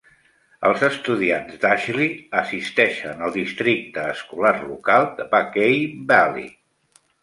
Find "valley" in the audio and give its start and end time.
6.15-6.53